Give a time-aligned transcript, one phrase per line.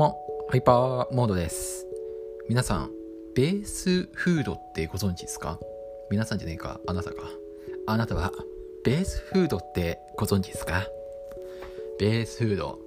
[0.00, 1.86] も、ハイパーモードです。
[2.48, 2.90] 皆さん、
[3.34, 5.58] ベースフードってご存知ですか？
[6.10, 7.16] 皆さんじゃねえか、あなたか。
[7.86, 8.32] あなたは、
[8.82, 10.86] ベースフードってご存知ですか？
[11.98, 12.78] ベースフード。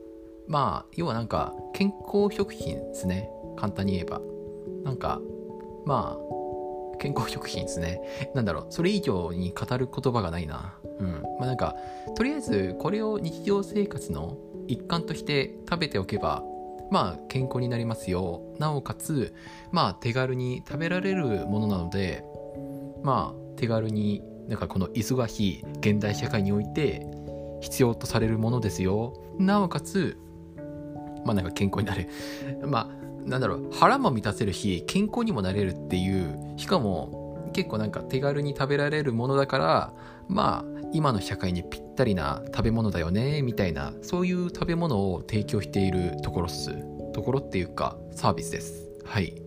[0.48, 3.30] まあ、要はなんか、健康食品ですね。
[3.58, 4.20] 簡単に言えば。
[4.84, 5.22] なんか、
[5.86, 8.02] まあ、健康食品ですね。
[8.34, 10.80] なんだろう、それ以上に語る言葉がないな。
[10.98, 11.22] うん。
[11.38, 11.76] まあなんか、
[12.16, 14.36] とりあえず、これを日常生活の
[14.68, 16.44] 一環として食べておけば
[16.92, 18.42] まあ健康になりますよ。
[18.60, 19.34] なおかつ
[19.72, 22.24] まあ手軽に食べられるものなので
[23.04, 27.06] まあ手軽になんかこの忙しい現代社会において
[27.62, 29.14] 必要とされるものですよ。
[29.40, 30.18] なおかつ
[31.26, 32.10] まあなんか健康になる。
[32.68, 39.94] まあなんだろう腹も満たせるし健康にもなれるっていうしかも結構なんか手軽に食べられるものだから
[40.28, 46.72] まあ今の社会にぴったりな食べ物だよねみたいなそういう食べ物を提供しているところっす。
[47.14, 48.90] ところっていうかサービスです。
[49.04, 49.42] はい。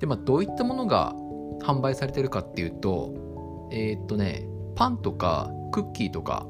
[0.00, 1.14] でまあどういったものが
[1.62, 6.46] 販売されてるかっていうとえー、っとねパンとかクッキーとか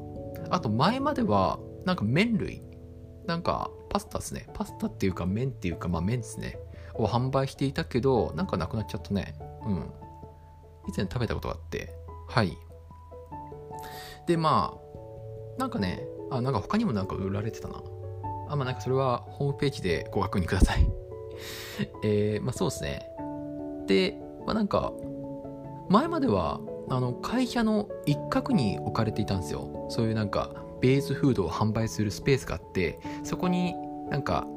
[0.49, 2.61] あと前まではなんか麺類。
[3.25, 4.47] なんかパスタですね。
[4.53, 6.57] パスタっていうか麺っていうかまあ麺ですね。
[6.95, 9.35] を販売していたけどなんかなくなっちゃったね。
[9.65, 9.91] うん。
[10.87, 11.93] 以前食べたことがあって。
[12.27, 12.57] はい。
[14.25, 17.81] で、まあ、なんかね、あ、なんか他にもなんか売られてたな。
[18.49, 20.87] あ、まあなんかそれはホームページでご確認ください。
[22.03, 23.09] えー、まあそうですね。
[23.87, 24.93] で、まあなんか、
[25.89, 29.87] 前までは、あの、会社の一角に置かれていたんですよ。
[29.89, 33.75] そういうなんか、ベースフードを販売するスペースがあって、そこに
[34.09, 34.47] なんか、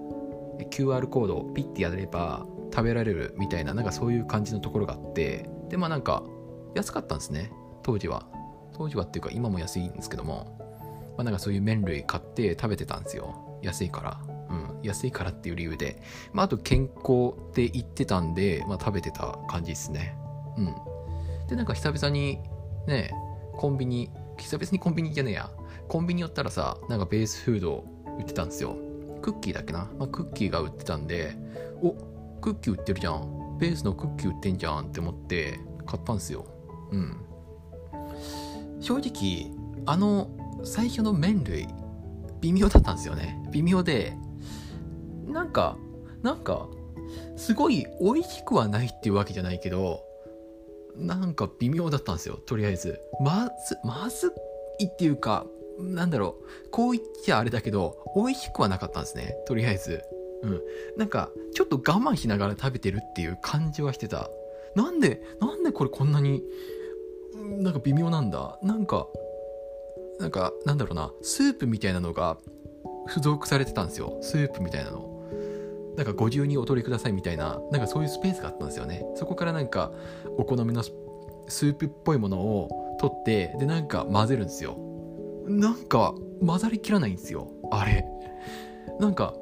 [0.70, 6.24] QR コードをピッてやれば食べられるみたいな、なんかそういう感じのところがあって、で、まあなんか、
[6.74, 8.26] 安かったんですね、当時は。
[8.74, 10.56] 当時はっていうか今も安いんですけども、
[11.16, 13.60] まあ、なんかそういう麺類買って食べてたんですよ。
[13.62, 14.20] 安いから。
[14.50, 14.82] うん。
[14.82, 20.16] 安いからっていう理由で、まあ、あと健康って言ってたんで、まあ、食べてた感じですね。
[20.56, 20.74] うん。
[21.48, 22.40] でなんか久々に
[22.86, 23.12] ね
[23.54, 25.50] コンビニ久々にコンビニじゃねえや。
[25.88, 27.84] コンビニ寄ったらさなんかベースフード
[28.18, 28.76] 売ってたんですよ。
[29.22, 31.36] クッキーだっけな、まあ、クッキーが売ってたんで
[31.82, 31.92] お
[32.40, 33.58] クッキー売ってるじゃん。
[33.58, 36.46] ベースのクッキー売ってんじゃんって思って買ったんですよ。
[36.90, 37.16] うん。
[38.86, 39.50] 正直
[39.84, 40.30] あの
[40.62, 41.66] 最初の麺類
[42.40, 43.42] 微妙だったんですよね。
[43.50, 44.16] 微妙で
[45.26, 45.76] なんか
[46.22, 46.68] なんか
[47.36, 50.04] すごい美味しくはないっていうわけじゃないけど
[50.94, 53.00] なんか微妙だったんですよとりあえず。
[53.20, 54.32] まずまず
[54.78, 55.46] いっていうか
[55.80, 56.36] なんだろ
[56.66, 60.04] うこう言っちゃあれだけど美味しくはなかったんですねとりあえず。
[60.44, 60.60] うん。
[60.96, 64.30] なんかちょっと我慢しながら食べてるっていう感じはしてた。
[64.76, 66.44] なんでなんでこれこんなに
[67.58, 68.58] なんか微妙なんだ。
[68.62, 69.06] なんか
[70.18, 71.12] なんかなんだろうな。
[71.22, 72.38] スープみたいなのが
[73.08, 74.18] 付属されてたんですよ。
[74.22, 75.12] スープみたいなの。
[75.96, 77.58] なんかご自由にお取りくださいみたいな。
[77.70, 79.04] なんかそういうスペースがあったんですよね。
[79.14, 79.92] そこからなんか
[80.36, 84.76] お好みのスープっぽいものを取ってでなんか混ぜるんですよ。
[85.46, 86.14] なんか
[86.44, 87.48] 混ざりきらないんですよ。
[87.70, 88.04] あれ。
[89.00, 89.34] なんか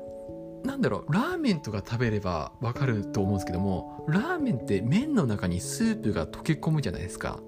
[0.64, 1.12] なんだろう。
[1.12, 7.40] ラーメンとか食べればわかると思うんですけどもラーメンって麺の中にスープが溶け込むじゃないですか。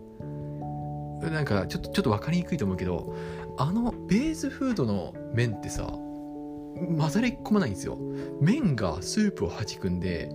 [1.22, 3.15] なんかちょっとちょっと分かりにくいと思うけど
[3.56, 7.99] あのベースフードの麺ってさ混ざり込まないんですよ。
[8.41, 10.31] 麺がスープをはじくんで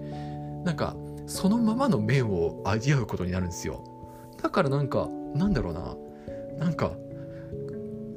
[0.66, 0.96] なんか
[1.28, 3.84] そのままの麺を味わうことになるんですよ。
[4.42, 5.96] だからなんかなんだろうな。
[6.58, 6.94] なんか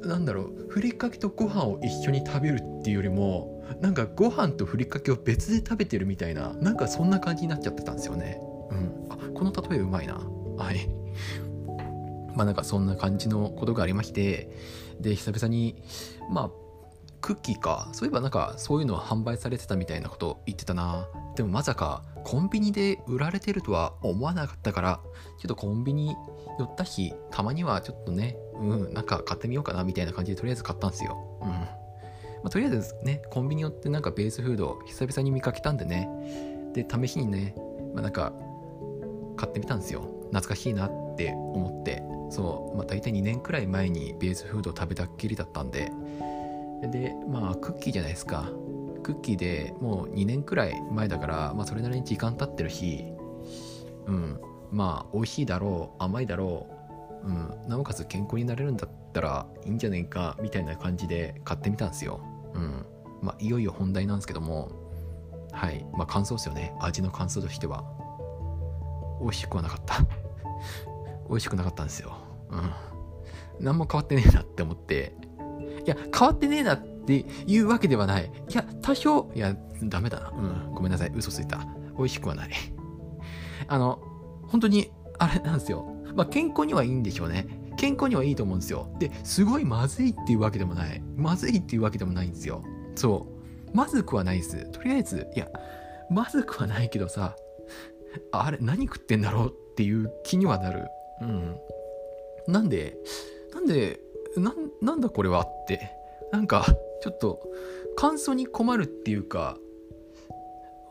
[0.03, 0.67] なんだろう。
[0.69, 8.39] ふりかけとご飯を一緒に食べるっていうよりもなんかご飯とふりかけを別で食べてるみたいななんかそんな感じになっちゃってたんですよね。
[8.71, 9.07] うん。
[9.09, 10.15] あこの例えうまいな。
[10.57, 10.89] はい。
[12.35, 14.49] まあなんかそんな感じのことがありまして、
[14.99, 15.83] で、久々に、
[16.29, 16.51] まあ、
[17.21, 17.89] クッキーか。
[17.93, 21.07] そういえばなんかそういうのは販売されてたみたいなこと言ってたな。
[21.35, 24.99] でもまさかコンビニで売られてるとは思わなかったから、
[25.39, 26.15] ちょっとコンビニ
[26.59, 31.39] 寄った日、たまにはちょっとね、うん、なんか買ってみようかなみたいな感じでとりあえず買ったんですよ。
[31.41, 31.49] うん。
[31.49, 31.57] ま
[32.45, 36.07] あ、とりあえずね、コンビニ寄ってなんかベースフード久々に見かけたんでね。
[36.73, 37.55] で、試しにね、
[37.95, 38.33] まあ、なんか
[39.35, 40.01] 買ってみたんですよ。
[40.25, 42.03] 懐かしいなって思って。
[42.29, 45.91] そう、まあ、大体2年くらい前にベースフードを食べたっきりだったんで。
[46.81, 48.49] でまあクッキーじゃないですか。
[49.01, 53.05] クッキーでもう2年くらい前だから、まあ、それなりに時間経ってるし
[54.07, 54.39] うん。
[54.71, 56.67] まあ美味しいだろう甘いだろ
[57.23, 62.19] う、うん、なおかつ健康になれるんだったらいいんじゃねえかみたいな感じで買ってみたんですよ。
[62.53, 62.85] うん。
[63.21, 64.71] まあいよいよ本題なんですけども。
[65.51, 65.85] はい。
[65.93, 66.75] まあ感想ですよね。
[66.79, 67.83] 味の感想としては。
[69.21, 70.05] 美味しくはなかった。
[71.29, 72.15] 美味しくなかったんですよ。
[72.49, 72.71] うん。
[73.59, 75.15] 何も変わってねえなって思って。
[75.85, 78.31] いや、変わってねえなっていうわけではない。
[78.49, 80.29] いや、多少、いや、ダメだな。
[80.29, 81.11] うん、ごめんなさい。
[81.15, 81.65] 嘘ついた。
[81.97, 82.49] 美味しくはない。
[83.67, 83.99] あの、
[84.47, 85.85] 本当に、あれなんですよ。
[86.15, 87.47] まあ、健康にはいいんでしょうね。
[87.77, 88.89] 健康にはいいと思うんですよ。
[88.99, 91.01] で、すごいまずいっていうわけでもない。
[91.15, 92.63] まずいっていうわけでもないんですよ。
[92.95, 93.27] そ
[93.73, 93.75] う。
[93.75, 94.71] まずくはないです。
[94.71, 95.49] とりあえず、いや、
[96.09, 97.35] まずくはないけどさ、
[98.31, 100.87] あれ、何食ってんだろうっていう気にはなる。
[101.21, 101.57] うん。
[102.47, 102.97] なんで、
[103.53, 103.99] なんで、
[104.37, 105.91] な、なんだこれはって、
[106.31, 106.65] なんか、
[107.01, 107.41] ちょっと、
[107.95, 109.57] 感想に困るっていうか、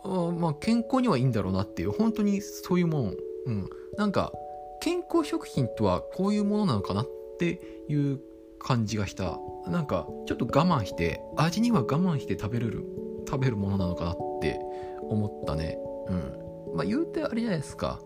[0.05, 3.17] あまあ、健康にはいいんだろうなっていう、本当にそういうもん。
[3.47, 3.71] うん。
[3.97, 4.33] なんか、
[4.81, 8.21] 健康食品とはこういうものなのかなっていう
[8.59, 9.39] 感じがした。
[9.67, 12.85] なんか、ちょっと我慢して、味には我慢して食べれる、
[13.27, 14.61] 食べるものなのかなって
[15.09, 15.79] 思ったね。
[16.09, 16.77] うん。
[16.77, 18.01] まあ、言うてあれじゃないですか。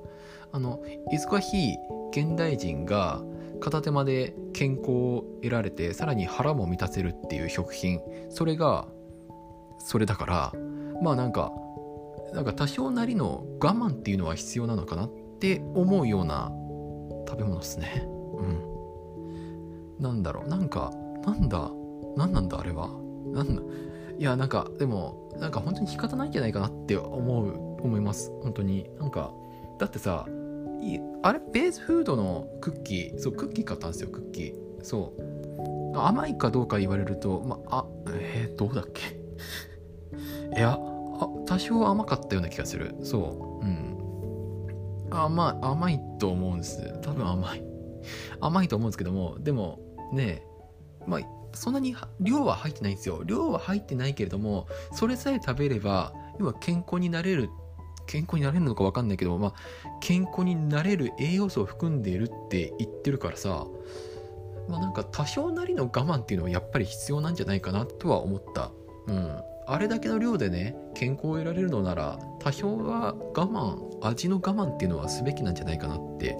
[0.52, 0.82] あの、
[1.12, 1.76] 忙しい
[2.10, 3.22] 現代人が
[3.60, 8.00] 片手間で健康を得られて、さらに腹も満たせるっていう食品。
[8.30, 8.86] それが、
[9.78, 10.52] それだから、
[11.02, 11.52] まあなんか、
[12.32, 15.10] なんか多少なりの我慢っていうのは必要なのかなっ
[15.40, 16.52] て思うような
[17.28, 18.04] 食べ物ですね。
[18.04, 20.02] うん。
[20.02, 20.92] なんだろう、なんか、
[21.24, 21.70] なんだ、
[22.16, 22.88] なんなんだあれは。
[23.32, 23.62] なんだ、
[24.18, 28.32] いや、なんか、でも、なんか本当に仕方ないんじゃないかなって思う、思います。
[28.42, 28.88] 本当に。
[28.98, 29.32] なんか、
[29.78, 30.26] だってさ、
[31.22, 34.54] あれ、ベースフードのクッキー、そう、クッキー買ったんですよ、クッキー。
[34.82, 35.98] そう。
[35.98, 39.18] 甘いかどうか言われると、まあ、えー、どうだっけ？
[40.56, 42.94] いや、あ、多少甘かったような気がする。
[43.02, 43.64] そう。
[43.64, 43.98] うん。
[45.10, 46.98] 甘い、甘いと思うんです。
[47.02, 47.64] 多分甘い。
[48.40, 49.80] 甘いと思うんですけども、でも、
[50.12, 50.42] ね
[51.06, 51.20] まあ、
[51.54, 53.22] そんなに量は入ってないんですよ。
[53.24, 57.50] 量は入ってないけれども、それさえ食べれば、要は健康になれる、
[58.08, 59.52] 健康になれるのかわかんないけど、まあ、
[60.00, 63.66] 健康になれる栄養素を含んでいるって言ってるからさ、
[64.68, 68.72] まあなんか多少なりの我慢っていうのはやっぱり必要なんじゃないかなとは思った。
[69.06, 69.38] うん。
[69.70, 76.38] あれだけの量でね健康を得られるのなら多少は我慢味の我慢っていうのはすべきなんじゃないかなって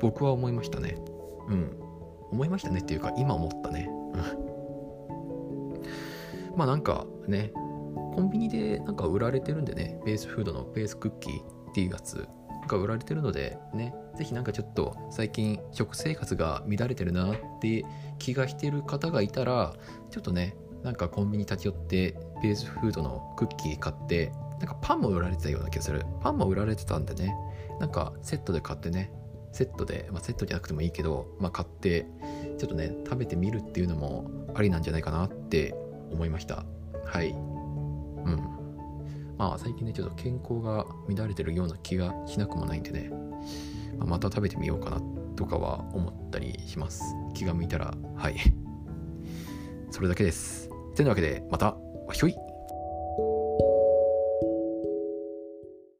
[0.00, 0.96] 僕は思いましたね
[1.48, 1.76] うん
[2.32, 3.88] 思いましたねっていうか今思ったね
[6.56, 7.52] まあなんかね
[7.94, 12.28] コンビニでなんか売られてるんでねベースフードのベースクッキーっていうやつ
[12.68, 17.84] が売られてるのでね是非なんかちょっと最近食生活が乱れてるなって
[18.18, 19.74] 気がしてる方がいたら
[20.10, 26.04] ちょっとねなんかコンビニ立ち寄ってベースフードのクッキー買ってなんかパンも売られてたような気がする。
[26.20, 27.34] パンも売られてたんでね
[27.80, 29.10] なんかセットで買ってね
[29.52, 32.06] セットで、まあ、セットじゃなくてもいいけど、まあ、買って
[32.58, 35.74] ちょっとね食べてみるっていうのもありなんじゃないかなって
[36.12, 36.64] 思いました。
[37.04, 37.34] はい。
[38.24, 39.36] うん。
[39.36, 43.10] まあ最近ねちょっと健康が乱れてるような気がしなくもないんでね、
[43.98, 45.00] まあ、また食べてみようかな
[45.36, 47.02] とかは思ったりします。
[47.34, 48.36] 気が向いたらはい。
[49.90, 50.70] それだけです。
[50.94, 51.76] てなわけで、また、
[52.12, 52.34] ひょい。